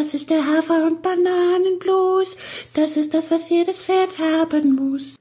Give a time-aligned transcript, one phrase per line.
[0.00, 2.34] Das ist der Hafer- und Bananenblues.
[2.72, 5.16] Das ist das, was jedes Pferd haben muss.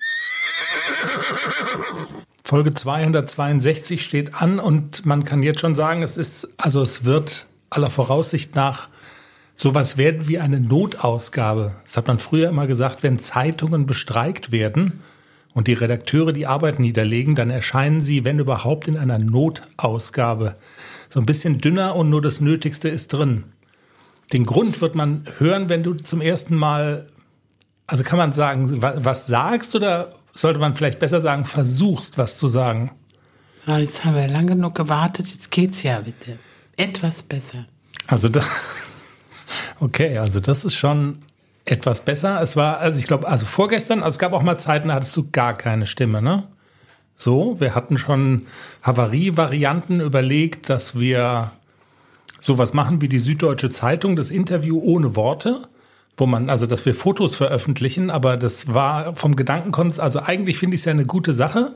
[2.45, 7.47] Folge 262 steht an und man kann jetzt schon sagen, es ist, also es wird
[7.69, 8.87] aller Voraussicht nach
[9.53, 11.75] sowas werden wie eine Notausgabe.
[11.83, 15.01] Das hat man früher immer gesagt, wenn Zeitungen bestreikt werden
[15.53, 20.55] und die Redakteure die Arbeit niederlegen, dann erscheinen sie, wenn überhaupt, in einer Notausgabe.
[21.09, 23.43] So ein bisschen dünner und nur das Nötigste ist drin.
[24.31, 27.07] Den Grund wird man hören, wenn du zum ersten Mal,
[27.87, 32.47] also kann man sagen, was sagst oder sollte man vielleicht besser sagen, versuchst, was zu
[32.47, 32.91] sagen?
[33.65, 36.37] Ja, jetzt haben wir lang genug gewartet, jetzt geht's ja bitte.
[36.77, 37.65] Etwas besser.
[38.07, 38.47] Also das,
[39.79, 41.19] okay, also das ist schon
[41.65, 42.41] etwas besser.
[42.41, 45.15] Es war, also ich glaube, also vorgestern, also es gab auch mal Zeiten, da hattest
[45.17, 46.47] du gar keine Stimme, ne?
[47.15, 48.45] So, wir hatten schon
[48.81, 51.51] Havarie-Varianten überlegt, dass wir
[52.39, 55.67] sowas machen wie die Süddeutsche Zeitung, das Interview ohne Worte,
[56.17, 60.75] wo man, also dass wir Fotos veröffentlichen, aber das war vom Gedankenkonst, also eigentlich finde
[60.75, 61.73] ich es ja eine gute Sache.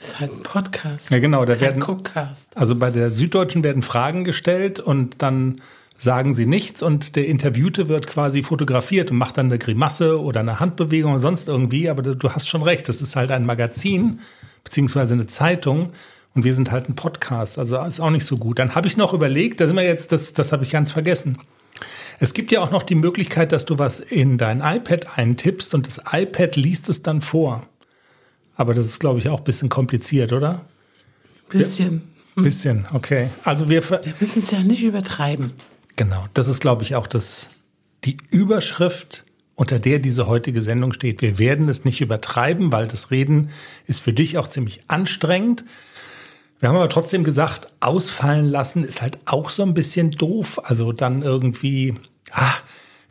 [0.00, 1.10] Das ist halt ein Podcast.
[1.10, 2.56] Ja, genau, da Kein werden, Cookcast.
[2.56, 5.56] also bei der Süddeutschen werden Fragen gestellt und dann
[5.98, 10.40] sagen sie nichts und der Interviewte wird quasi fotografiert und macht dann eine Grimasse oder
[10.40, 14.20] eine Handbewegung oder sonst irgendwie, aber du hast schon recht, das ist halt ein Magazin
[14.62, 15.90] beziehungsweise eine Zeitung
[16.36, 18.58] und wir sind halt ein Podcast, also ist auch nicht so gut.
[18.58, 21.38] Dann habe ich noch überlegt, da sind wir jetzt, das, das habe ich ganz vergessen.
[22.18, 25.86] Es gibt ja auch noch die Möglichkeit, dass du was in dein iPad eintippst und
[25.86, 27.66] das iPad liest es dann vor.
[28.54, 30.64] Aber das ist, glaube ich, auch ein bisschen kompliziert, oder?
[31.48, 32.02] Bisschen.
[32.36, 33.30] Bisschen, okay.
[33.44, 35.52] Also wir, Wir müssen es ja nicht übertreiben.
[35.96, 37.48] Genau, das ist, glaube ich, auch das,
[38.04, 41.22] die Überschrift, unter der diese heutige Sendung steht.
[41.22, 43.48] Wir werden es nicht übertreiben, weil das Reden
[43.86, 45.64] ist für dich auch ziemlich anstrengend.
[46.58, 50.60] Wir haben aber trotzdem gesagt, ausfallen lassen ist halt auch so ein bisschen doof.
[50.64, 51.94] Also dann irgendwie,
[52.32, 52.54] ah,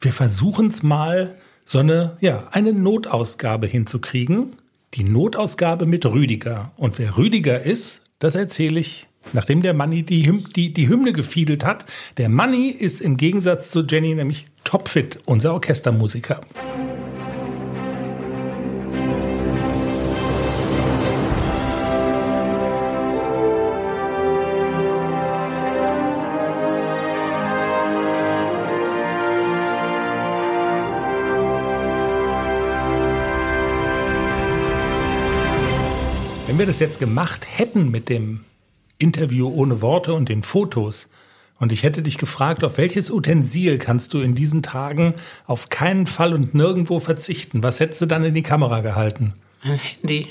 [0.02, 4.56] wir versuchen es mal, so eine, ja, eine Notausgabe hinzukriegen.
[4.94, 6.72] Die Notausgabe mit Rüdiger.
[6.78, 11.12] Und wer Rüdiger ist, das erzähle ich, nachdem der Manni die, Hym die, die Hymne
[11.12, 11.86] gefiedelt hat.
[12.18, 16.42] Der Manni ist im Gegensatz zu Jenny nämlich topfit, unser Orchestermusiker.
[36.48, 38.42] Wenn wir das jetzt gemacht hätten mit dem
[38.98, 41.08] Interview ohne Worte und den Fotos,
[41.58, 45.14] und ich hätte dich gefragt, auf welches Utensil kannst du in diesen Tagen
[45.46, 47.64] auf keinen Fall und nirgendwo verzichten?
[47.64, 49.34] Was hättest du dann in die Kamera gehalten?
[49.64, 50.28] Mein Handy.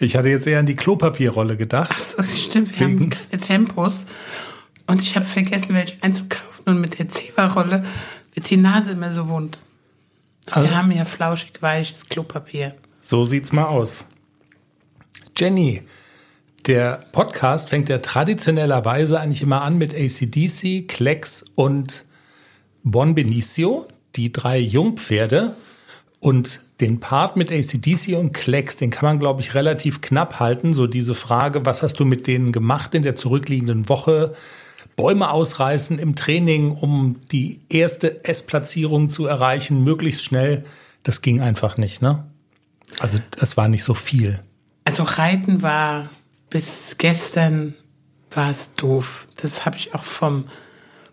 [0.00, 1.94] Ich hatte jetzt eher an die Klopapierrolle gedacht.
[2.16, 4.04] So, stimmt, wir haben keine Tempos.
[4.88, 6.64] Und ich habe vergessen, welche einzukaufen.
[6.66, 7.84] Und mit der Zeberrolle
[8.34, 9.60] wird die Nase immer so wund.
[10.46, 12.74] Wir Also- haben ja flauschig weiches Klopapier.
[13.06, 14.08] So sieht's mal aus.
[15.36, 15.82] Jenny,
[16.64, 22.06] der Podcast fängt ja traditionellerweise eigentlich immer an mit ACDC, Klecks und
[22.82, 25.54] Bon Benicio, die drei Jungpferde.
[26.18, 30.72] Und den Part mit ACDC und Klecks, den kann man, glaube ich, relativ knapp halten.
[30.72, 34.32] So diese Frage, was hast du mit denen gemacht in der zurückliegenden Woche?
[34.96, 40.64] Bäume ausreißen im Training, um die erste S-Platzierung zu erreichen, möglichst schnell.
[41.02, 42.24] Das ging einfach nicht, ne?
[43.00, 44.40] Also es war nicht so viel.
[44.84, 46.08] Also Reiten war
[46.50, 47.74] bis gestern
[48.30, 49.26] war es doof.
[49.36, 50.44] Das habe ich auch vom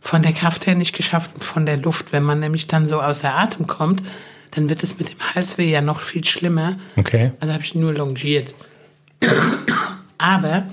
[0.03, 2.11] von der Kraft her nicht geschafft und von der Luft.
[2.11, 4.01] Wenn man nämlich dann so außer Atem kommt,
[4.49, 6.77] dann wird es mit dem Halsweh ja noch viel schlimmer.
[6.95, 7.31] Okay.
[7.39, 8.55] Also habe ich nur longiert.
[10.17, 10.65] Aber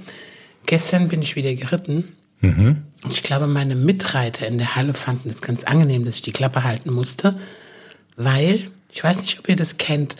[0.67, 2.17] gestern bin ich wieder geritten.
[2.41, 6.33] Und ich glaube, meine Mitreiter in der Halle fanden es ganz angenehm, dass ich die
[6.33, 7.39] Klappe halten musste.
[8.17, 10.17] Weil, ich weiß nicht, ob ihr das kennt,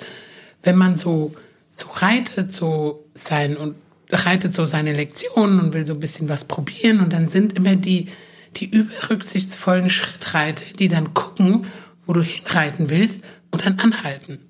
[0.69, 1.35] wenn man so,
[1.73, 3.75] so reitet, so sein und
[4.11, 7.75] reitet so seine Lektionen und will so ein bisschen was probieren und dann sind immer
[7.75, 8.09] die,
[8.57, 11.65] die überrücksichtsvollen Schrittreiter, die dann gucken,
[12.05, 14.41] wo du hinreiten willst und dann anhalten.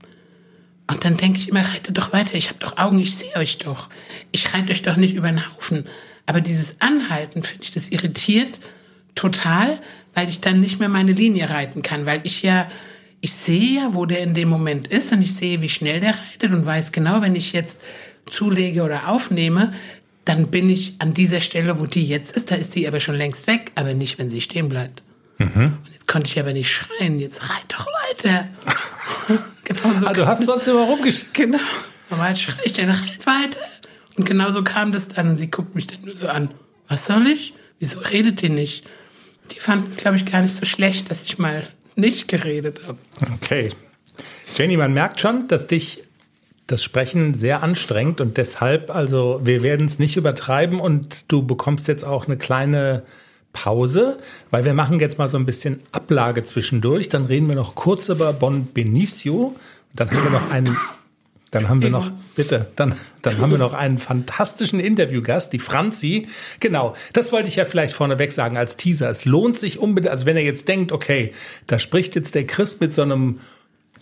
[0.88, 3.58] Und dann denke ich immer, reitet doch weiter, ich habe doch Augen, ich sehe euch
[3.58, 3.88] doch.
[4.32, 5.84] Ich reite euch doch nicht über den Haufen.
[6.26, 8.58] Aber dieses Anhalten, finde ich, das irritiert
[9.14, 9.78] total,
[10.14, 12.68] weil ich dann nicht mehr meine Linie reiten kann, weil ich ja,
[13.20, 16.14] ich sehe ja, wo der in dem Moment ist und ich sehe, wie schnell der
[16.14, 17.80] reitet und weiß genau, wenn ich jetzt
[18.30, 19.72] zulege oder aufnehme,
[20.24, 23.14] dann bin ich an dieser Stelle, wo die jetzt ist, da ist die aber schon
[23.14, 25.02] längst weg, aber nicht, wenn sie stehen bleibt.
[25.38, 28.48] Und jetzt konnte ich aber nicht schreien, jetzt reit doch weiter.
[29.64, 31.34] genau so Ah, du hast sonst immer rumgeschickt.
[31.34, 31.58] Genau.
[32.10, 33.60] Normal schreie ich dann halt weiter.
[34.16, 35.30] Und genauso kam das dann.
[35.30, 36.50] Und sie guckt mich dann nur so an.
[36.88, 37.54] Was soll ich?
[37.78, 38.84] Wieso redet ihr nicht?
[39.52, 41.62] Die fanden es, glaube ich, gar nicht so schlecht, dass ich mal
[41.98, 42.98] nicht geredet habe.
[43.34, 43.70] Okay.
[44.56, 46.04] Jenny, man merkt schon, dass dich
[46.66, 51.88] das Sprechen sehr anstrengt und deshalb, also wir werden es nicht übertreiben und du bekommst
[51.88, 53.02] jetzt auch eine kleine
[53.52, 54.18] Pause,
[54.50, 57.08] weil wir machen jetzt mal so ein bisschen Ablage zwischendurch.
[57.08, 59.56] Dann reden wir noch kurz über Bon Benicio.
[59.94, 60.76] Dann haben wir noch einen,
[61.50, 66.26] dann haben wir noch, bitte, dann, dann haben wir noch einen fantastischen Interviewgast, die Franzi.
[66.60, 69.08] Genau, das wollte ich ja vielleicht vorneweg sagen als Teaser.
[69.08, 71.32] Es lohnt sich unbedingt, also wenn ihr jetzt denkt, okay,
[71.66, 73.40] da spricht jetzt der Chris mit so einem,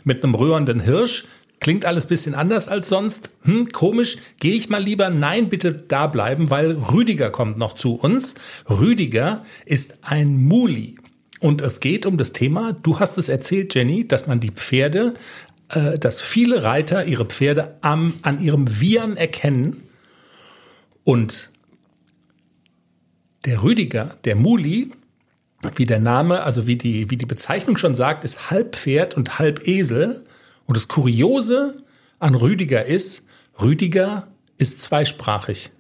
[0.05, 1.25] mit einem rührenden Hirsch,
[1.59, 3.31] Klingt alles bisschen anders als sonst.
[3.45, 4.19] Hm, komisch.
[4.39, 5.09] Gehe ich mal lieber?
[5.09, 8.35] Nein, bitte da bleiben, weil Rüdiger kommt noch zu uns.
[8.69, 10.97] Rüdiger ist ein Muli.
[11.41, 15.15] Und es geht um das Thema, du hast es erzählt, Jenny, dass man die Pferde,
[15.71, 19.83] äh, dass viele Reiter ihre Pferde am, an ihrem Wiehern erkennen.
[21.05, 21.51] Und
[23.45, 24.93] der Rüdiger, der Muli,
[25.77, 29.39] wie der Name, also wie die, wie die Bezeichnung schon sagt, ist halb Pferd und
[29.39, 30.25] halb Esel.
[30.67, 31.83] Und das Kuriose
[32.19, 33.27] an Rüdiger ist,
[33.61, 34.29] Rüdiger
[34.59, 35.71] ist zweisprachig.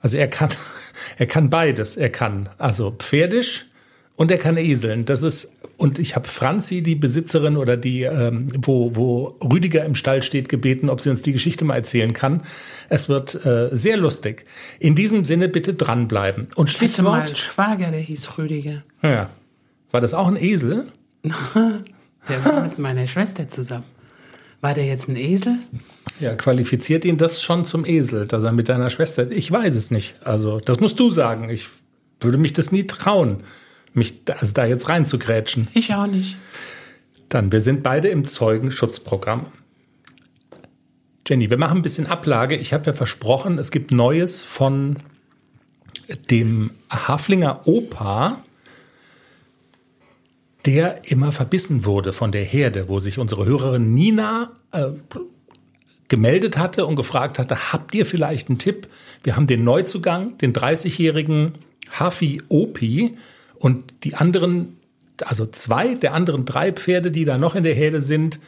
[0.00, 0.50] Also er kann,
[1.18, 1.96] er kann beides.
[1.96, 3.66] Er kann also Pferdisch
[4.16, 5.04] und er kann Eseln.
[5.04, 9.94] Das ist und ich habe Franzi, die Besitzerin oder die, ähm, wo, wo Rüdiger im
[9.94, 12.42] Stall steht, gebeten, ob sie uns die Geschichte mal erzählen kann.
[12.88, 14.44] Es wird äh, sehr lustig.
[14.78, 16.48] In diesem Sinne bitte dranbleiben.
[16.54, 17.26] Und Ich hatte mal Stichwort.
[17.26, 18.82] einen Schwager, der hieß Rüdiger.
[19.02, 19.30] Ja.
[19.90, 20.88] War das auch ein Esel?
[22.28, 23.86] Der war mit meiner Schwester zusammen.
[24.60, 25.56] War der jetzt ein Esel?
[26.20, 29.30] Ja, qualifiziert ihn das schon zum Esel, dass er mit deiner Schwester.
[29.30, 30.16] Ich weiß es nicht.
[30.22, 31.48] Also, das musst du sagen.
[31.48, 31.68] Ich
[32.20, 33.38] würde mich das nie trauen,
[33.94, 35.68] mich da- also da jetzt reinzugrätschen.
[35.74, 36.36] Ich auch nicht.
[37.28, 39.46] Dann, wir sind beide im Zeugenschutzprogramm.
[41.26, 42.56] Jenny, wir machen ein bisschen Ablage.
[42.56, 44.96] Ich habe ja versprochen, es gibt Neues von
[46.30, 48.42] dem Haflinger Opa,
[50.66, 54.88] der immer verbissen wurde von der Herde, wo sich unsere Hörerin Nina äh,
[56.08, 58.88] gemeldet hatte und gefragt hatte, habt ihr vielleicht einen Tipp?
[59.22, 61.52] Wir haben den Neuzugang, den 30-jährigen
[61.92, 63.16] Hafi Opi
[63.60, 64.78] und die anderen,
[65.24, 68.40] also zwei der anderen drei Pferde, die da noch in der Herde sind,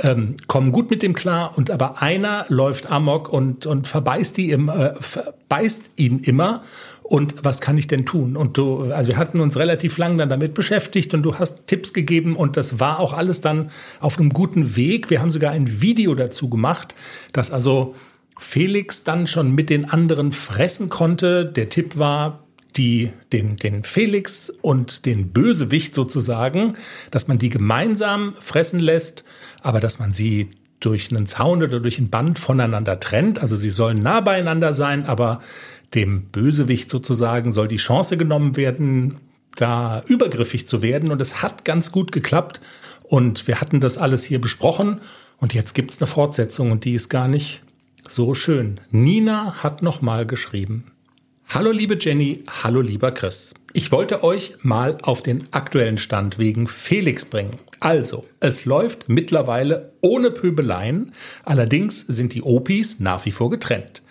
[0.00, 4.50] ähm, kommen gut mit dem klar und aber einer läuft amok und, und verbeißt, die
[4.50, 6.62] im, äh, verbeißt ihn immer.
[7.02, 8.36] Und was kann ich denn tun?
[8.36, 11.94] Und du, also wir hatten uns relativ lang dann damit beschäftigt und du hast Tipps
[11.94, 15.08] gegeben und das war auch alles dann auf einem guten Weg.
[15.08, 16.94] Wir haben sogar ein Video dazu gemacht,
[17.32, 17.94] dass also
[18.38, 21.46] Felix dann schon mit den anderen fressen konnte.
[21.46, 22.44] Der Tipp war,
[22.78, 26.76] die, den, den Felix und den Bösewicht sozusagen,
[27.10, 29.24] dass man die gemeinsam fressen lässt,
[29.60, 33.40] aber dass man sie durch einen Zaun oder durch ein Band voneinander trennt.
[33.40, 35.40] Also sie sollen nah beieinander sein, aber
[35.94, 39.16] dem Bösewicht sozusagen soll die Chance genommen werden,
[39.56, 41.10] da übergriffig zu werden.
[41.10, 42.60] Und es hat ganz gut geklappt.
[43.02, 45.00] Und wir hatten das alles hier besprochen.
[45.38, 47.62] Und jetzt gibt es eine Fortsetzung und die ist gar nicht
[48.06, 48.76] so schön.
[48.90, 50.92] Nina hat nochmal geschrieben.
[51.50, 53.54] Hallo liebe Jenny, hallo lieber Chris.
[53.72, 57.56] Ich wollte euch mal auf den aktuellen Stand wegen Felix bringen.
[57.80, 61.14] Also, es läuft mittlerweile ohne Pöbeleien,
[61.46, 64.02] allerdings sind die Opis nach wie vor getrennt.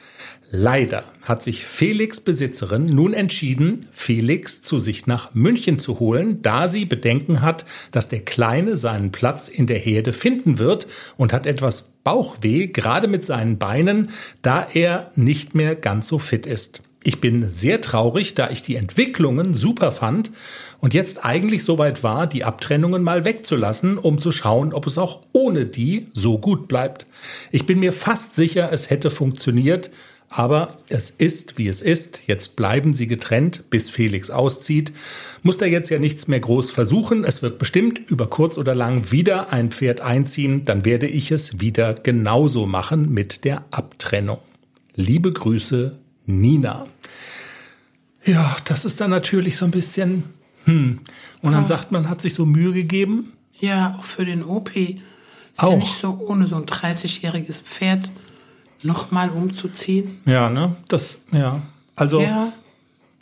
[0.50, 6.68] Leider hat sich Felix Besitzerin nun entschieden, Felix zu sich nach München zu holen, da
[6.68, 11.46] sie Bedenken hat, dass der Kleine seinen Platz in der Herde finden wird und hat
[11.46, 14.10] etwas Bauchweh, gerade mit seinen Beinen,
[14.42, 16.82] da er nicht mehr ganz so fit ist.
[17.08, 20.34] Ich bin sehr traurig, da ich die Entwicklungen super fand
[20.82, 25.22] und jetzt eigentlich soweit war, die Abtrennungen mal wegzulassen, um zu schauen, ob es auch
[25.32, 27.06] ohne die so gut bleibt.
[27.50, 29.90] Ich bin mir fast sicher, es hätte funktioniert,
[30.28, 32.24] aber es ist, wie es ist.
[32.28, 34.92] Jetzt bleiben sie getrennt, bis Felix auszieht.
[35.44, 37.24] Muss er jetzt ja nichts mehr groß versuchen.
[37.24, 40.66] Es wird bestimmt über kurz oder lang wieder ein Pferd einziehen.
[40.66, 44.40] Dann werde ich es wieder genauso machen mit der Abtrennung.
[44.94, 46.88] Liebe Grüße, Nina.
[48.28, 50.26] Ja, das ist dann natürlich so ein bisschen,
[50.66, 51.00] hm.
[51.42, 51.68] Und dann Ach.
[51.68, 53.34] sagt man, hat sich so Mühe gegeben.
[53.60, 54.76] Ja, auch für den OP.
[54.76, 55.00] Ist
[55.58, 55.72] Auch.
[55.72, 58.12] ja nicht so ohne so ein 30-jähriges Pferd
[58.84, 60.20] nochmal umzuziehen.
[60.26, 60.76] Ja, ne?
[60.88, 61.62] Das, ja.
[61.96, 62.22] Also.
[62.22, 62.54] Ja,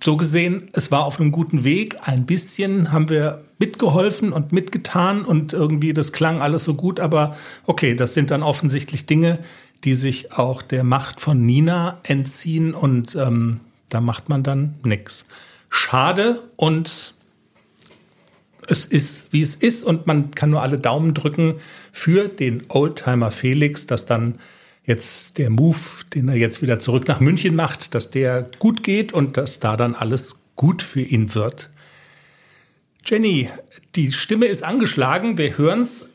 [0.04, 1.98] so gesehen, es war auf einem guten Weg.
[2.02, 7.00] Ein bisschen haben wir mitgeholfen und mitgetan und irgendwie das klang alles so gut.
[7.00, 7.36] Aber
[7.66, 9.40] okay, das sind dann offensichtlich Dinge,
[9.84, 15.26] die sich auch der Macht von Nina entziehen und ähm, da macht man dann nix.
[15.70, 17.14] Schade und
[18.68, 21.56] es ist, wie es ist und man kann nur alle Daumen drücken
[21.92, 24.40] für den Oldtimer Felix, dass dann
[24.86, 25.78] jetzt der Move,
[26.14, 29.78] den er jetzt wieder zurück nach München macht, dass der gut geht und dass da
[29.78, 31.70] dann alles gut für ihn wird.
[33.06, 33.50] Jenny,
[33.96, 35.38] die Stimme ist angeschlagen.
[35.38, 36.10] Wir hören es.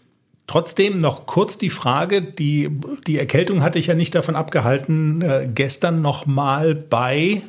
[0.47, 2.69] Trotzdem noch kurz die Frage, die,
[3.07, 7.43] die Erkältung hatte ich ja nicht davon abgehalten, äh, gestern noch mal bei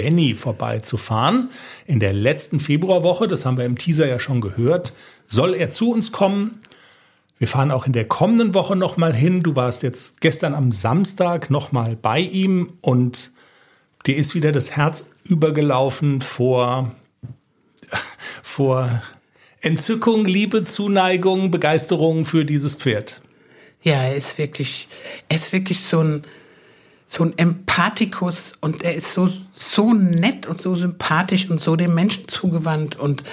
[0.00, 1.50] Benny vorbeizufahren.
[1.86, 4.94] In der letzten Februarwoche, das haben wir im Teaser ja schon gehört,
[5.26, 6.60] soll er zu uns kommen.
[7.38, 9.42] Wir fahren auch in der kommenden Woche noch mal hin.
[9.42, 13.30] Du warst jetzt gestern am Samstag noch mal bei ihm und
[14.06, 16.92] dir ist wieder das Herz übergelaufen vor
[18.42, 19.02] vor
[19.60, 23.20] Entzückung, Liebe, Zuneigung, Begeisterung für dieses Pferd.
[23.82, 24.88] Ja, er ist wirklich,
[25.28, 26.22] er ist wirklich so ein,
[27.12, 31.92] so ein Empathikus und er ist so, so nett und so sympathisch und so dem
[31.92, 33.24] Menschen zugewandt und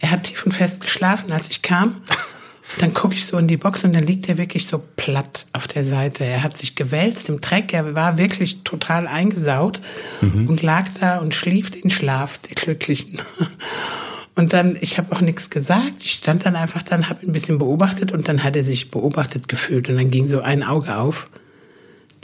[0.00, 2.00] er hat tief und fest geschlafen, als ich kam.
[2.78, 5.68] Dann gucke ich so in die Box und dann liegt er wirklich so platt auf
[5.68, 6.24] der Seite.
[6.24, 9.80] Er hat sich gewälzt im Dreck, er war wirklich total eingesaut
[10.20, 10.48] mhm.
[10.48, 13.22] und lag da und schlief den Schlaf der Glücklichen.
[14.38, 16.04] Und dann, ich habe auch nichts gesagt.
[16.04, 19.48] Ich stand dann einfach dann, habe ein bisschen beobachtet und dann hat er sich beobachtet
[19.48, 21.30] gefühlt und dann ging so ein Auge auf.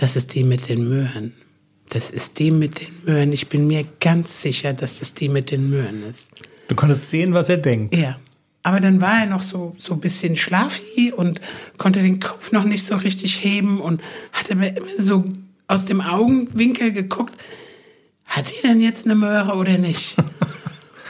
[0.03, 1.33] Das ist die mit den Möhren.
[1.91, 3.33] Das ist die mit den Möhren.
[3.33, 6.33] Ich bin mir ganz sicher, dass das die mit den Möhren ist.
[6.67, 7.95] Du konntest sehen, was er denkt.
[7.95, 8.17] Ja.
[8.65, 11.41] Aber dann war er noch so, so ein bisschen schlafi und
[11.79, 15.25] konnte den Kopf noch nicht so richtig heben und hatte mir immer so
[15.69, 17.35] aus dem Augenwinkel geguckt,
[18.27, 20.17] hat sie denn jetzt eine Möhre oder nicht?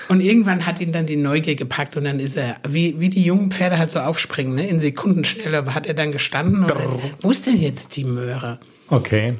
[0.08, 3.22] Und irgendwann hat ihn dann die Neugier gepackt und dann ist er, wie, wie die
[3.22, 4.68] jungen Pferde halt so aufspringen, ne?
[4.68, 8.60] in Sekundenschnelle hat er dann gestanden und dann, wo ist denn jetzt die Möhre?
[8.92, 9.34] Okay.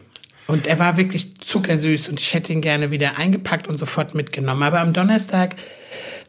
[0.47, 4.63] Und er war wirklich zuckersüß und ich hätte ihn gerne wieder eingepackt und sofort mitgenommen.
[4.63, 5.57] Aber am Donnerstag,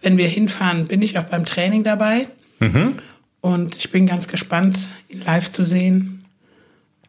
[0.01, 2.27] wenn wir hinfahren, bin ich auch beim Training dabei.
[2.59, 2.99] Mhm.
[3.39, 6.25] Und ich bin ganz gespannt, ihn live zu sehen.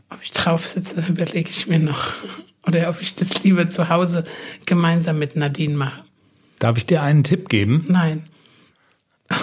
[0.09, 2.13] Ob ich drauf sitze, überlege ich mir noch.
[2.67, 4.25] Oder ob ich das lieber zu Hause
[4.67, 6.05] gemeinsam mit Nadine mache.
[6.61, 7.85] Darf ich dir einen Tipp geben?
[7.89, 8.29] Nein.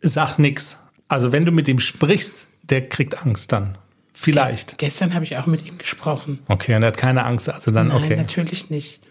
[0.00, 0.78] Sag nix.
[1.10, 3.76] Also wenn du mit ihm sprichst, der kriegt Angst dann.
[4.14, 4.78] Vielleicht.
[4.78, 6.38] Gestern habe ich auch mit ihm gesprochen.
[6.46, 7.50] Okay, und er hat keine Angst.
[7.50, 8.16] Also dann, Nein, okay.
[8.16, 9.00] natürlich nicht.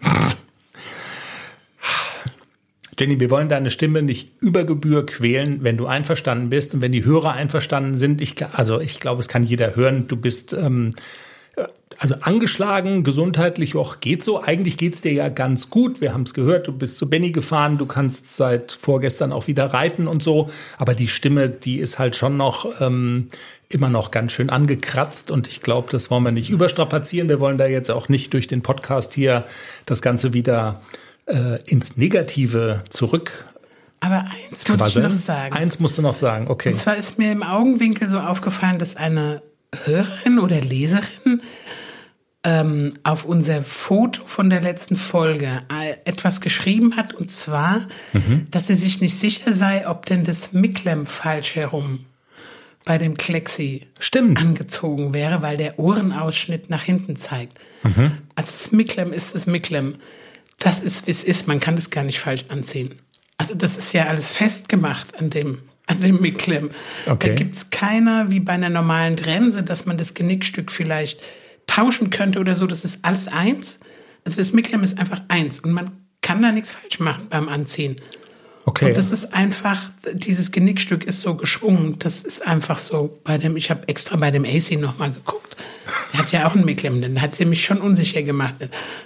[2.98, 6.92] Jenny, wir wollen deine Stimme nicht über Gebühr quälen, wenn du einverstanden bist und wenn
[6.92, 8.22] die Hörer einverstanden sind.
[8.22, 10.08] Ich, also ich glaube, es kann jeder hören.
[10.08, 10.92] Du bist ähm,
[12.00, 14.42] also angeschlagen, gesundheitlich auch geht so.
[14.42, 16.00] Eigentlich geht's dir ja ganz gut.
[16.00, 19.66] Wir haben es gehört, du bist zu Benny gefahren, du kannst seit vorgestern auch wieder
[19.66, 20.48] reiten und so.
[20.78, 23.28] Aber die Stimme, die ist halt schon noch ähm,
[23.68, 27.28] immer noch ganz schön angekratzt und ich glaube, das wollen wir nicht überstrapazieren.
[27.28, 29.44] Wir wollen da jetzt auch nicht durch den Podcast hier
[29.84, 30.80] das Ganze wieder
[31.26, 33.44] äh, ins Negative zurück
[34.02, 35.54] aber eins muss ich noch sagen.
[35.54, 36.70] Eins musst du noch sagen, okay.
[36.70, 39.42] Und zwar ist mir im Augenwinkel so aufgefallen, dass eine
[39.84, 41.42] Hörerin oder Leserin
[42.42, 48.46] ähm, auf unser Foto von der letzten Folge äh, etwas geschrieben hat, und zwar, mhm.
[48.50, 52.06] dass sie sich nicht sicher sei, ob denn das Miklem falsch herum
[52.84, 54.40] bei dem Klexi Stimmt.
[54.40, 57.58] angezogen wäre, weil der Ohrenausschnitt nach hinten zeigt.
[57.82, 58.12] Mhm.
[58.34, 59.96] Also das Miklem ist das Miklem.
[60.58, 61.46] Das ist, wie es ist.
[61.46, 62.98] Man kann das gar nicht falsch anziehen.
[63.36, 66.70] Also das ist ja alles festgemacht an dem, an dem Miklem.
[67.06, 67.28] Okay.
[67.28, 71.20] Da gibt's keiner, wie bei einer normalen Trense, dass man das Genickstück vielleicht
[71.70, 73.78] tauschen könnte oder so, das ist alles eins.
[74.24, 77.96] Also das Miklem ist einfach eins und man kann da nichts falsch machen beim Anziehen.
[78.66, 78.88] Okay.
[78.88, 81.98] Und das ist einfach, dieses Genickstück ist so geschwungen.
[81.98, 85.56] Das ist einfach so bei dem, ich habe extra bei dem AC nochmal geguckt.
[86.12, 88.56] Er hat ja auch ein Miklem, dann hat sie mich schon unsicher gemacht.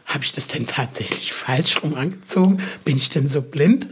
[0.07, 2.59] Habe ich das denn tatsächlich falsch rum angezogen?
[2.85, 3.89] Bin ich denn so blind?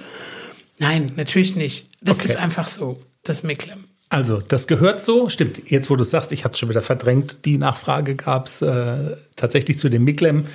[0.79, 1.89] Nein, natürlich nicht.
[2.01, 2.29] Das okay.
[2.29, 3.85] ist einfach so, das Miklem.
[4.13, 5.31] Also, das gehört so.
[5.31, 8.61] Stimmt, jetzt wo du sagst, ich hatte es schon wieder verdrängt, die Nachfrage gab es
[8.61, 10.49] äh, tatsächlich zu dem Miklem.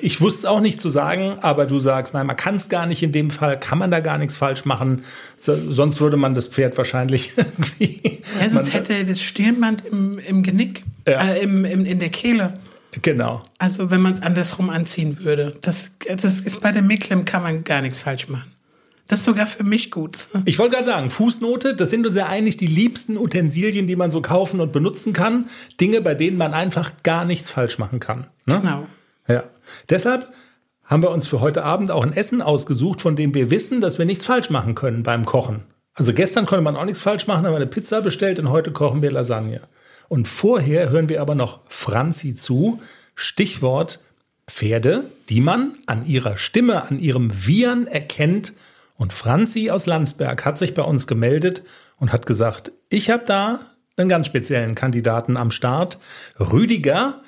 [0.00, 2.86] Ich wusste es auch nicht zu sagen, aber du sagst, nein, man kann es gar
[2.86, 5.04] nicht in dem Fall, kann man da gar nichts falsch machen.
[5.36, 8.20] So, sonst würde man das Pferd wahrscheinlich irgendwie.
[8.40, 11.22] Ja, sonst hätte er das Stirnband im, im Genick, ja.
[11.22, 12.52] äh, im, im, in der Kehle.
[13.00, 13.44] Genau.
[13.58, 15.56] Also wenn man es andersrum anziehen würde.
[15.60, 18.51] Das, das ist bei dem Miklem kann man gar nichts falsch machen.
[19.12, 20.30] Das ist sogar für mich gut.
[20.46, 24.10] Ich wollte gerade sagen, Fußnote, das sind uns ja eigentlich die liebsten Utensilien, die man
[24.10, 25.50] so kaufen und benutzen kann.
[25.78, 28.26] Dinge, bei denen man einfach gar nichts falsch machen kann.
[28.46, 28.60] Ne?
[28.60, 28.86] Genau.
[29.28, 29.44] Ja.
[29.90, 30.32] Deshalb
[30.84, 33.98] haben wir uns für heute Abend auch ein Essen ausgesucht, von dem wir wissen, dass
[33.98, 35.64] wir nichts falsch machen können beim Kochen.
[35.92, 38.72] Also gestern konnte man auch nichts falsch machen, haben wir eine Pizza bestellt und heute
[38.72, 39.60] kochen wir Lasagne.
[40.08, 42.80] Und vorher hören wir aber noch Franzi zu.
[43.14, 44.00] Stichwort
[44.46, 48.54] Pferde, die man an ihrer Stimme, an ihrem Wiehern erkennt,
[48.96, 51.62] und Franzi aus Landsberg hat sich bei uns gemeldet
[51.98, 53.60] und hat gesagt, ich habe da
[53.96, 55.98] einen ganz speziellen Kandidaten am Start,
[56.38, 57.22] Rüdiger.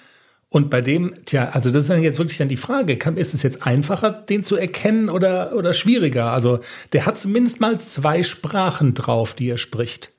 [0.49, 3.42] Und bei dem, tja, also das ist dann jetzt wirklich dann die Frage, ist es
[3.42, 6.30] jetzt einfacher, den zu erkennen oder, oder schwieriger?
[6.30, 6.61] Also
[6.92, 10.12] der hat zumindest mal zwei Sprachen drauf, die er spricht.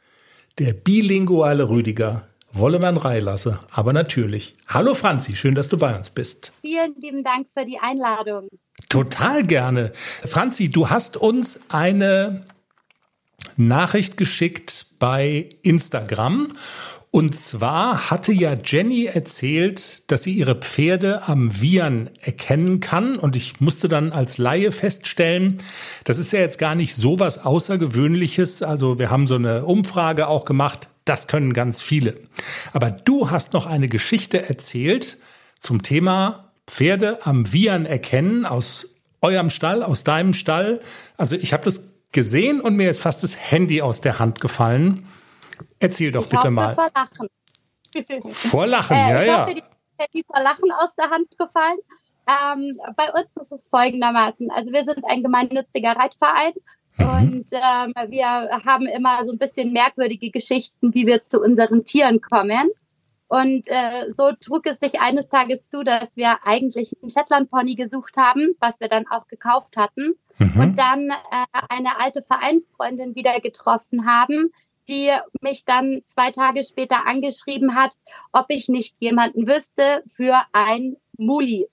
[0.57, 2.27] Der bilinguale Rüdiger.
[2.51, 4.55] Wolle man reilasse, aber natürlich.
[4.67, 6.53] Hallo Franzi, schön, dass du bei uns bist.
[6.61, 8.47] Vielen lieben Dank für die Einladung.
[8.89, 9.91] Total gerne.
[10.25, 12.45] Franzi, du hast uns eine
[13.57, 16.53] Nachricht geschickt bei Instagram
[17.15, 23.17] und zwar hatte ja Jenny erzählt, dass sie ihre Pferde am Wiehern erkennen kann.
[23.17, 25.61] Und ich musste dann als Laie feststellen,
[26.03, 28.63] das ist ja jetzt gar nicht so was Außergewöhnliches.
[28.63, 30.89] Also wir haben so eine Umfrage auch gemacht.
[31.05, 32.17] Das können ganz viele.
[32.73, 35.17] Aber du hast noch eine Geschichte erzählt
[35.61, 38.87] zum Thema Pferde am Wiehern erkennen aus
[39.21, 40.79] eurem Stall, aus deinem Stall.
[41.17, 45.07] Also ich habe das gesehen und mir ist fast das Handy aus der Hand gefallen.
[45.79, 46.75] Erzähl doch ich bitte mal.
[46.75, 47.27] Vor Lachen.
[48.33, 49.45] Vor Lachen, äh, ja, ich ja.
[49.45, 49.61] Hoffe,
[50.13, 51.77] die ist vor Lachen aus der Hand gefallen.
[52.27, 54.51] Ähm, bei uns ist es folgendermaßen.
[54.51, 56.53] Also wir sind ein gemeinnütziger Reitverein
[56.97, 57.07] mhm.
[57.07, 58.27] und ähm, wir
[58.65, 62.69] haben immer so ein bisschen merkwürdige Geschichten, wie wir zu unseren Tieren kommen.
[63.27, 67.75] Und äh, so trug es sich eines Tages zu, dass wir eigentlich einen Shetland Pony
[67.75, 70.13] gesucht haben, was wir dann auch gekauft hatten.
[70.37, 70.59] Mhm.
[70.59, 74.51] Und dann äh, eine alte Vereinsfreundin wieder getroffen haben,
[74.87, 77.95] die mich dann zwei Tage später angeschrieben hat,
[78.31, 81.67] ob ich nicht jemanden wüsste für ein Muli.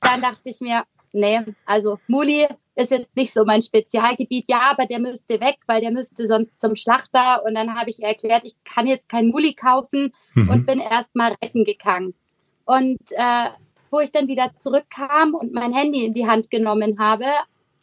[0.00, 4.46] Dann dachte ich mir, nee, also Muli ist jetzt nicht so mein Spezialgebiet.
[4.48, 7.44] Ja, aber der müsste weg, weil der müsste sonst zum Schlachter.
[7.44, 10.48] Und dann habe ich ihr erklärt, ich kann jetzt kein Muli kaufen mhm.
[10.48, 12.14] und bin erst mal retten gegangen.
[12.64, 13.50] Und äh,
[13.90, 17.26] wo ich dann wieder zurückkam und mein Handy in die Hand genommen habe,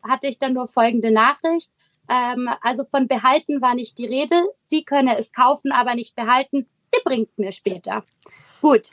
[0.02, 1.70] hatte ich dann nur folgende Nachricht.
[2.10, 4.48] Ähm, also von behalten war nicht die Rede.
[4.70, 6.68] Sie könne es kaufen, aber nicht behalten.
[6.94, 8.04] Sie bringt es mir später.
[8.62, 8.92] Gut.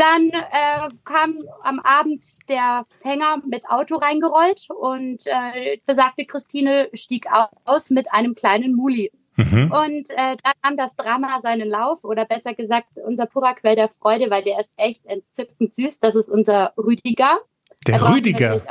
[0.00, 7.26] Dann äh, kam am Abend der Hänger mit Auto reingerollt und äh, besagte Christine stieg
[7.66, 9.12] aus mit einem kleinen Muli.
[9.36, 9.70] Mhm.
[9.70, 13.90] Und äh, da nahm das Drama seinen Lauf oder besser gesagt unser purer Quell der
[13.90, 16.00] Freude, weil der ist echt entzückend süß.
[16.00, 17.38] Das ist unser Rüdiger.
[17.86, 18.62] Der Rüdiger.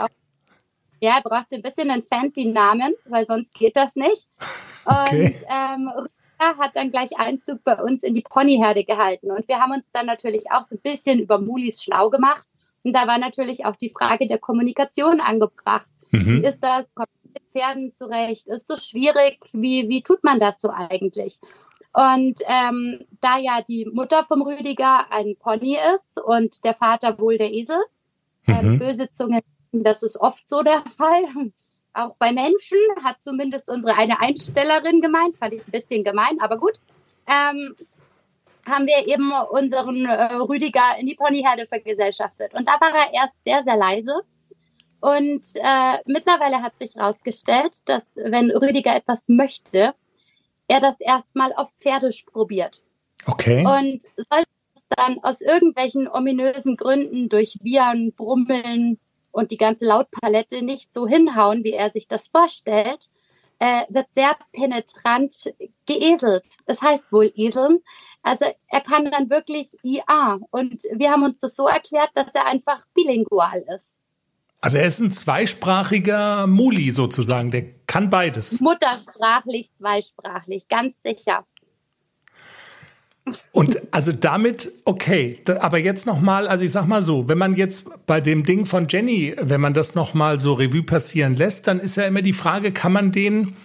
[0.99, 4.27] Ja, er brauchte ein bisschen einen fancy Namen, weil sonst geht das nicht.
[4.85, 5.25] Okay.
[5.25, 6.07] Und ähm,
[6.39, 9.31] hat dann gleich Einzug bei uns in die Ponyherde gehalten.
[9.31, 12.45] Und wir haben uns dann natürlich auch so ein bisschen über Mulis schlau gemacht.
[12.83, 15.87] Und da war natürlich auch die Frage der Kommunikation angebracht.
[16.11, 16.41] Mhm.
[16.41, 16.95] Wie ist das?
[16.95, 18.47] Kommt mit Pferden zurecht?
[18.47, 19.39] Ist das schwierig?
[19.51, 21.39] Wie, wie tut man das so eigentlich?
[21.93, 27.37] Und ähm, da ja die Mutter vom Rüdiger ein Pony ist und der Vater wohl
[27.37, 27.77] der Esel,
[28.47, 28.75] äh, mhm.
[28.75, 31.25] äh, böse Zungen das ist oft so der Fall.
[31.93, 36.57] Auch bei Menschen hat zumindest unsere eine Einstellerin gemeint, fand ich ein bisschen gemein, aber
[36.57, 36.79] gut.
[37.27, 37.75] Ähm,
[38.65, 42.53] haben wir eben unseren äh, Rüdiger in die Ponyherde vergesellschaftet.
[42.53, 44.21] Und da war er erst sehr, sehr leise.
[45.01, 49.93] Und äh, mittlerweile hat sich herausgestellt, dass wenn Rüdiger etwas möchte,
[50.67, 52.83] er das erstmal auf Pferdisch probiert.
[53.25, 53.65] Okay.
[53.65, 58.99] Und sollte es dann aus irgendwelchen ominösen Gründen durch Viren, Brummeln,
[59.39, 63.09] und die ganze Lautpalette nicht so hinhauen, wie er sich das vorstellt,
[63.59, 65.53] äh, wird sehr penetrant
[65.85, 66.43] geeselt.
[66.65, 67.79] Das heißt wohl eseln.
[68.21, 70.39] Also er kann dann wirklich IA.
[70.51, 73.97] Und wir haben uns das so erklärt, dass er einfach bilingual ist.
[74.61, 78.59] Also er ist ein zweisprachiger Muli sozusagen, der kann beides.
[78.59, 81.45] Muttersprachlich, zweisprachlich, ganz sicher.
[83.51, 88.05] Und also damit, okay, aber jetzt nochmal, also ich sag mal so, wenn man jetzt
[88.05, 91.97] bei dem Ding von Jenny, wenn man das nochmal so Revue passieren lässt, dann ist
[91.97, 93.55] ja immer die Frage, kann man den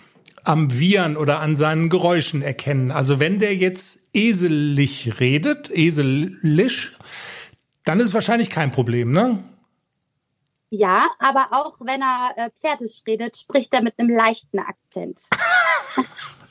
[0.44, 2.90] am Viren oder an seinen Geräuschen erkennen?
[2.90, 6.96] Also wenn der jetzt eselig redet, eselisch,
[7.84, 9.42] dann ist wahrscheinlich kein Problem, ne?
[10.70, 15.20] Ja, aber auch wenn er äh, pferdisch redet, spricht er mit einem leichten Akzent.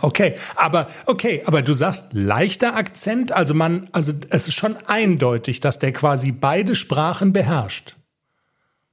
[0.00, 5.60] Okay, aber okay, aber du sagst leichter Akzent, also man, also es ist schon eindeutig,
[5.60, 7.96] dass der quasi beide Sprachen beherrscht.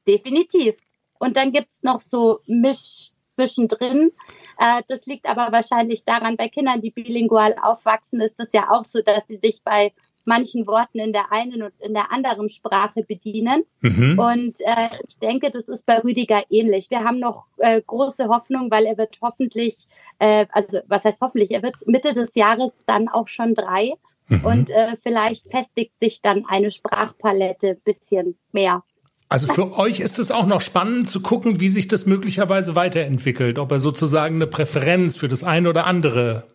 [0.07, 0.75] Definitiv.
[1.19, 4.11] Und dann gibt es noch so Misch zwischendrin.
[4.59, 8.83] Äh, das liegt aber wahrscheinlich daran, bei Kindern, die bilingual aufwachsen, ist das ja auch
[8.83, 9.93] so, dass sie sich bei
[10.25, 13.63] manchen Worten in der einen und in der anderen Sprache bedienen.
[13.81, 14.19] Mhm.
[14.19, 16.89] Und äh, ich denke, das ist bei Rüdiger ähnlich.
[16.89, 19.87] Wir haben noch äh, große Hoffnung, weil er wird hoffentlich,
[20.19, 23.93] äh, also was heißt hoffentlich, er wird Mitte des Jahres dann auch schon drei.
[24.27, 24.45] Mhm.
[24.45, 28.83] Und äh, vielleicht festigt sich dann eine Sprachpalette ein bisschen mehr.
[29.29, 33.57] Also für euch ist es auch noch spannend zu gucken, wie sich das möglicherweise weiterentwickelt,
[33.57, 36.45] ob er sozusagen eine Präferenz für das eine oder andere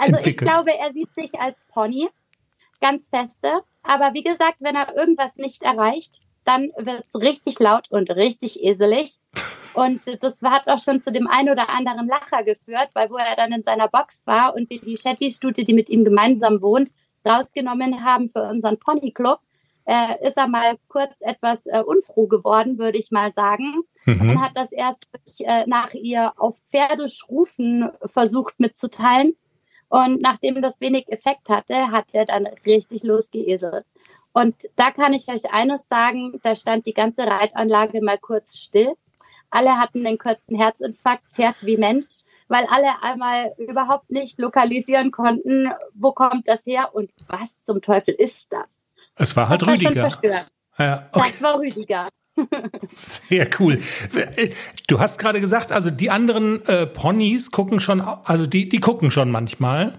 [0.00, 2.08] also ich glaube, er sieht sich als Pony
[2.80, 3.62] ganz feste.
[3.82, 8.62] Aber wie gesagt, wenn er irgendwas nicht erreicht, dann wird es richtig laut und richtig
[8.62, 9.18] eselig.
[9.72, 13.36] Und das hat auch schon zu dem einen oder anderen Lacher geführt, weil wo er
[13.36, 16.90] dann in seiner Box war und wir die Shetty-Stute, die mit ihm gemeinsam wohnt,
[17.24, 19.38] rausgenommen haben für unseren Ponyclub,
[19.84, 23.82] äh, ist er mal kurz etwas äh, unfroh geworden, würde ich mal sagen.
[24.06, 24.30] Mhm.
[24.30, 29.36] Und hat das erst äh, nach ihr auf Pferdisch rufen versucht mitzuteilen.
[29.90, 33.84] Und nachdem das wenig Effekt hatte, hat er dann richtig losgeeselt.
[34.32, 38.92] Und da kann ich euch eines sagen, da stand die ganze Reitanlage mal kurz still.
[39.50, 45.72] Alle hatten den kurzen Herzinfarkt, Pferd wie Mensch, weil alle einmal überhaupt nicht lokalisieren konnten,
[45.94, 48.88] wo kommt das her und was zum Teufel ist das?
[49.16, 50.12] Es war halt das Rüdiger.
[50.76, 51.30] War ja, okay.
[51.32, 52.08] Das war Rüdiger.
[52.88, 53.78] Sehr cool.
[54.86, 59.10] Du hast gerade gesagt, also die anderen äh, Ponys gucken schon, also die, die gucken
[59.10, 59.98] schon manchmal.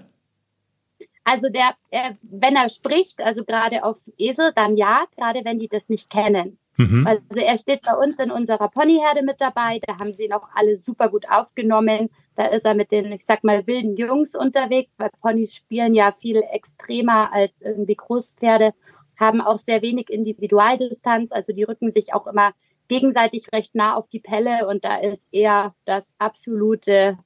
[1.24, 5.68] Also der, er, wenn er spricht, also gerade auf Esel, dann ja, gerade wenn die
[5.68, 6.58] das nicht kennen.
[6.78, 7.06] Mhm.
[7.06, 10.48] Also er steht bei uns in unserer Ponyherde mit dabei, da haben sie ihn auch
[10.56, 12.10] alle super gut aufgenommen.
[12.36, 16.12] Da ist er mit den, ich sag mal, wilden Jungs unterwegs, weil Ponys spielen ja
[16.12, 18.74] viel extremer als irgendwie Großpferde,
[19.22, 22.52] haben auch sehr wenig Individualdistanz, also die rücken sich auch immer
[22.90, 27.18] gegenseitig recht nah auf die Pelle und da ist er das absolute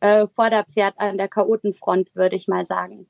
[0.00, 3.06] äh, Vorderpferd an der Chaotenfront, würde ich mal sagen.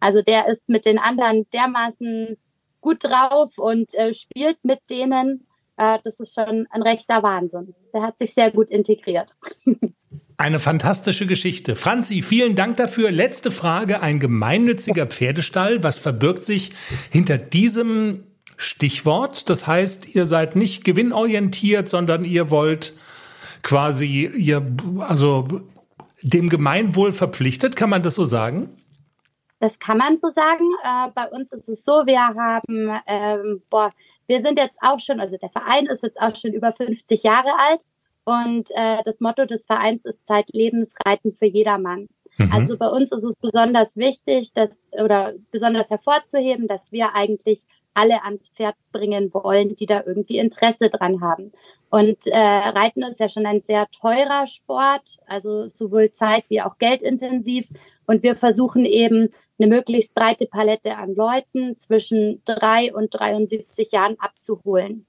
[0.00, 2.38] Also der ist mit den anderen dermaßen
[2.80, 5.46] gut drauf und äh, spielt mit denen.
[5.76, 7.74] Äh, das ist schon ein rechter Wahnsinn.
[7.92, 9.36] Der hat sich sehr gut integriert.
[10.40, 11.74] Eine fantastische Geschichte.
[11.74, 13.10] Franzi, vielen Dank dafür.
[13.10, 14.02] Letzte Frage.
[14.02, 15.82] Ein gemeinnütziger Pferdestall.
[15.82, 16.70] Was verbirgt sich
[17.10, 18.22] hinter diesem
[18.56, 19.50] Stichwort?
[19.50, 22.94] Das heißt, ihr seid nicht gewinnorientiert, sondern ihr wollt
[23.64, 24.62] quasi ihr,
[25.00, 25.48] also
[26.22, 27.74] dem Gemeinwohl verpflichtet.
[27.74, 28.70] Kann man das so sagen?
[29.58, 30.70] Das kann man so sagen.
[30.84, 33.90] Äh, bei uns ist es so, wir haben, ähm, boah,
[34.28, 37.50] wir sind jetzt auch schon, also der Verein ist jetzt auch schon über 50 Jahre
[37.58, 37.82] alt
[38.28, 42.08] und äh, das Motto des Vereins ist Zeitlebens Reiten für jedermann.
[42.36, 42.52] Mhm.
[42.52, 47.60] Also bei uns ist es besonders wichtig, dass oder besonders hervorzuheben, dass wir eigentlich
[47.94, 51.52] alle ans Pferd bringen wollen, die da irgendwie Interesse dran haben.
[51.88, 56.76] Und äh, Reiten ist ja schon ein sehr teurer Sport, also sowohl zeit- wie auch
[56.76, 57.70] geldintensiv.
[58.06, 64.16] Und wir versuchen eben eine möglichst breite Palette an Leuten zwischen drei und 73 Jahren
[64.20, 65.07] abzuholen.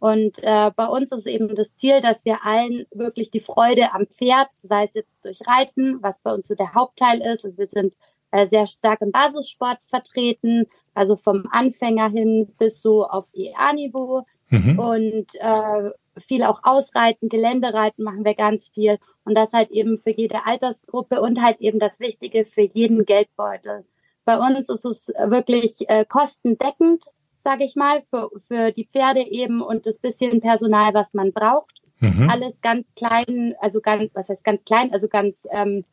[0.00, 4.06] Und äh, bei uns ist eben das Ziel, dass wir allen wirklich die Freude am
[4.06, 7.44] Pferd, sei es jetzt durch Reiten, was bei uns so der Hauptteil ist.
[7.44, 7.94] Also wir sind
[8.30, 14.24] äh, sehr stark im Basissport vertreten, also vom Anfänger hin bis so auf EA-Niveau.
[14.50, 14.78] Mhm.
[14.78, 18.98] Und äh, viel auch Ausreiten, Geländereiten machen wir ganz viel.
[19.24, 23.84] Und das halt eben für jede Altersgruppe und halt eben das Wichtige für jeden Geldbeutel.
[24.24, 27.04] Bei uns ist es wirklich äh, kostendeckend,
[27.38, 31.82] sage ich mal, für, für die Pferde eben und das bisschen Personal, was man braucht.
[32.00, 32.28] Mhm.
[32.30, 35.84] Alles ganz klein, also ganz, was heißt ganz klein, also ganz, ähm,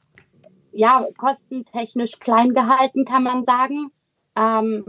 [0.71, 3.91] ja, kostentechnisch klein gehalten, kann man sagen.
[4.35, 4.85] Ähm,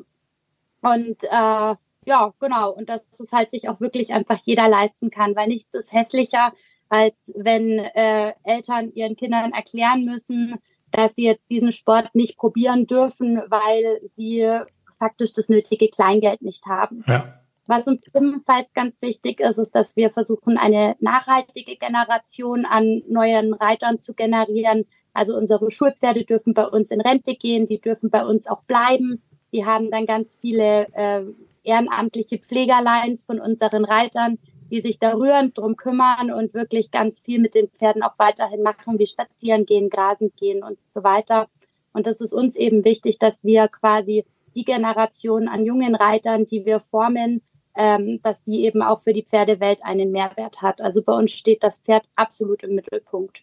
[0.83, 1.75] und äh,
[2.07, 2.73] ja, genau.
[2.73, 6.53] Und dass es halt sich auch wirklich einfach jeder leisten kann, weil nichts ist hässlicher,
[6.89, 10.57] als wenn äh, Eltern ihren Kindern erklären müssen,
[10.93, 14.49] dass sie jetzt diesen Sport nicht probieren dürfen, weil sie
[14.99, 17.05] faktisch das nötige Kleingeld nicht haben.
[17.07, 17.41] Ja.
[17.67, 23.55] Was uns ebenfalls ganz wichtig ist, ist, dass wir versuchen, eine nachhaltige Generation an neuen
[23.55, 24.87] Reitern zu generieren.
[25.13, 29.23] Also unsere Schulpferde dürfen bei uns in Rente gehen, die dürfen bei uns auch bleiben.
[29.53, 31.25] Die haben dann ganz viele äh,
[31.65, 34.39] ehrenamtliche Pflegerleins von unseren Reitern,
[34.71, 38.63] die sich da rührend drum kümmern und wirklich ganz viel mit den Pferden auch weiterhin
[38.63, 41.49] machen, wie spazieren gehen, grasen gehen und so weiter.
[41.93, 44.25] Und das ist uns eben wichtig, dass wir quasi
[44.57, 47.43] die Generation an jungen Reitern, die wir formen,
[47.77, 50.81] ähm, dass die eben auch für die Pferdewelt einen Mehrwert hat.
[50.81, 53.43] Also bei uns steht das Pferd absolut im Mittelpunkt.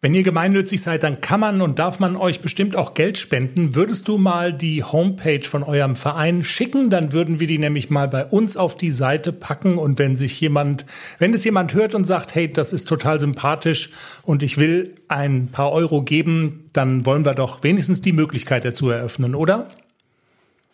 [0.00, 3.74] Wenn ihr gemeinnützig seid, dann kann man und darf man euch bestimmt auch Geld spenden.
[3.74, 6.88] Würdest du mal die Homepage von eurem Verein schicken?
[6.88, 9.76] Dann würden wir die nämlich mal bei uns auf die Seite packen.
[9.76, 10.86] Und wenn sich jemand,
[11.18, 13.90] wenn es jemand hört und sagt, hey, das ist total sympathisch
[14.22, 18.90] und ich will ein paar Euro geben, dann wollen wir doch wenigstens die Möglichkeit dazu
[18.90, 19.68] eröffnen, oder?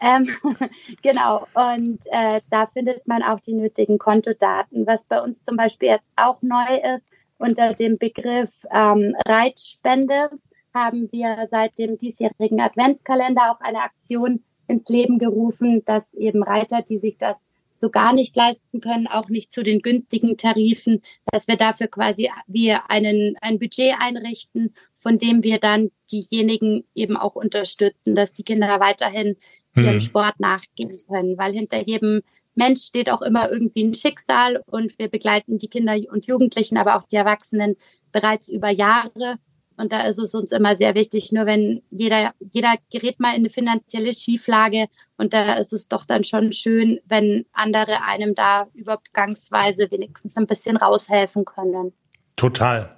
[0.02, 0.28] Ähm,
[1.02, 1.46] genau.
[1.54, 4.86] Und äh, da findet man auch die nötigen Kontodaten.
[4.86, 10.28] Was bei uns zum Beispiel jetzt auch neu ist, unter dem Begriff ähm, Reitspende
[10.74, 16.82] haben wir seit dem diesjährigen Adventskalender auch eine Aktion, ins Leben gerufen, dass eben Reiter,
[16.82, 21.00] die sich das so gar nicht leisten können, auch nicht zu den günstigen Tarifen,
[21.30, 27.16] dass wir dafür quasi wir einen, ein Budget einrichten, von dem wir dann diejenigen eben
[27.16, 29.36] auch unterstützen, dass die Kinder weiterhin
[29.76, 30.00] ihrem mhm.
[30.00, 32.22] Sport nachgehen können, weil hinter jedem
[32.54, 36.96] Mensch steht auch immer irgendwie ein Schicksal und wir begleiten die Kinder und Jugendlichen, aber
[36.96, 37.76] auch die Erwachsenen
[38.10, 39.36] bereits über Jahre.
[39.78, 43.36] Und da ist es uns immer sehr wichtig, nur wenn jeder, jeder gerät mal in
[43.36, 48.68] eine finanzielle Schieflage und da ist es doch dann schon schön, wenn andere einem da
[48.74, 51.92] übergangsweise wenigstens ein bisschen raushelfen können.
[52.36, 52.96] Total.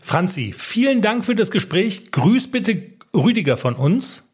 [0.00, 2.10] Franzi, vielen Dank für das Gespräch.
[2.12, 2.82] Grüß bitte
[3.14, 4.29] Rüdiger von uns.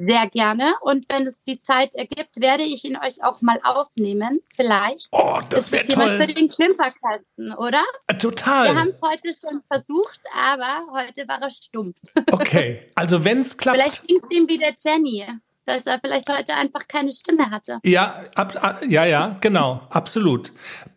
[0.00, 0.74] Sehr gerne.
[0.80, 4.40] Und wenn es die Zeit ergibt, werde ich ihn euch auch mal aufnehmen.
[4.56, 5.08] Vielleicht.
[5.12, 6.18] Oh, das wäre toll.
[6.18, 7.84] für den Klimperkasten, oder?
[8.06, 8.68] Äh, total.
[8.68, 11.94] Wir haben es heute schon versucht, aber heute war er stumm.
[12.32, 13.76] Okay, also wenn es klappt.
[13.76, 15.26] Vielleicht klingt es ihm wie der Jenny,
[15.66, 17.78] dass er vielleicht heute einfach keine Stimme hatte.
[17.84, 20.52] Ja, ab, ja, ja, genau, absolut.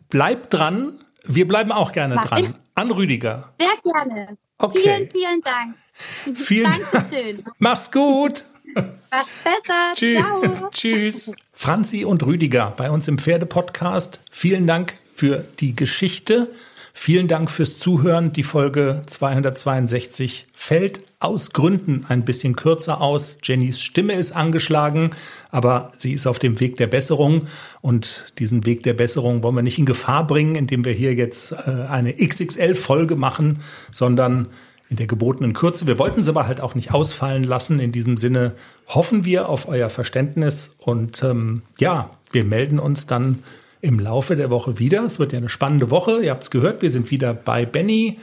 [0.08, 1.04] Bleibt dran.
[1.24, 2.54] Wir bleiben auch gerne Mach dran.
[2.74, 3.52] An Rüdiger.
[3.60, 4.38] Sehr gerne.
[4.58, 4.78] Okay.
[4.78, 5.76] Vielen, vielen Dank.
[6.36, 7.44] Vielen Dank.
[7.58, 8.44] Mach's gut.
[8.74, 9.92] Was besser.
[9.94, 10.18] Tschüss.
[10.18, 10.68] Ciao.
[10.72, 11.32] Tschüss.
[11.52, 14.20] Franzi und Rüdiger bei uns im Pferdepodcast.
[14.30, 16.48] Vielen Dank für die Geschichte.
[16.96, 18.32] Vielen Dank fürs Zuhören.
[18.32, 23.38] Die Folge 262 fällt aus Gründen ein bisschen kürzer aus.
[23.42, 25.10] Jennys Stimme ist angeschlagen,
[25.50, 27.46] aber sie ist auf dem Weg der Besserung.
[27.80, 31.52] Und diesen Weg der Besserung wollen wir nicht in Gefahr bringen, indem wir hier jetzt
[31.52, 33.58] äh, eine XXL-Folge machen,
[33.92, 34.46] sondern
[34.90, 35.86] in der gebotenen Kürze.
[35.86, 37.80] Wir wollten sie aber halt auch nicht ausfallen lassen.
[37.80, 38.54] In diesem Sinne
[38.86, 43.38] hoffen wir auf euer Verständnis und ähm, ja, wir melden uns dann
[43.80, 45.04] im Laufe der Woche wieder.
[45.04, 46.22] Es wird ja eine spannende Woche.
[46.22, 48.18] Ihr habt es gehört, wir sind wieder bei Benny.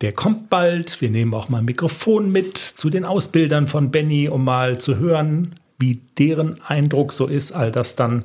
[0.00, 1.00] Der kommt bald.
[1.00, 4.98] Wir nehmen auch mal ein Mikrofon mit zu den Ausbildern von Benny, um mal zu
[4.98, 7.52] hören, wie deren Eindruck so ist.
[7.52, 8.24] All das dann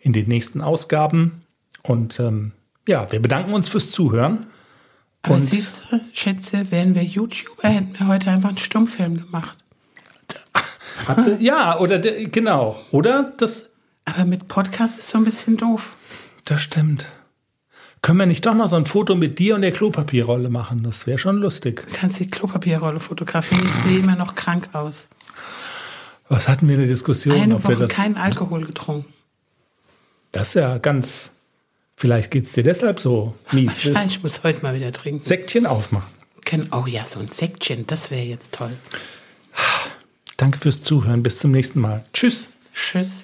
[0.00, 1.42] in den nächsten Ausgaben.
[1.82, 2.52] Und ähm,
[2.88, 4.46] ja, wir bedanken uns fürs Zuhören.
[5.22, 9.58] Aber und siehst du, Schätze, wären wir YouTuber, hätten wir heute einfach einen Stummfilm gemacht.
[11.38, 12.80] ja, oder genau.
[12.90, 13.70] Oder das.
[14.04, 15.96] Aber mit Podcast ist so ein bisschen doof.
[16.44, 17.06] Das stimmt.
[18.02, 20.82] Können wir nicht doch noch so ein Foto mit dir und der Klopapierrolle machen?
[20.82, 21.84] Das wäre schon lustig.
[21.86, 23.62] Du kannst die Klopapierrolle fotografieren.
[23.64, 25.08] Ich sehe immer noch krank aus.
[26.28, 27.34] Was hatten wir eine Diskussion?
[27.38, 29.12] Eine ob Woche wir das keinen Alkohol getrunken.
[30.32, 31.32] Das ist ja ganz
[32.00, 33.84] Vielleicht geht es dir deshalb so mies.
[33.84, 35.22] Wahrscheinlich, ich muss heute mal wieder trinken.
[35.22, 36.08] Säckchen aufmachen.
[36.72, 38.72] Oh ja, so ein Säckchen, das wäre jetzt toll.
[40.38, 41.22] Danke fürs Zuhören.
[41.22, 42.02] Bis zum nächsten Mal.
[42.14, 42.48] Tschüss.
[42.72, 43.18] Tschüss.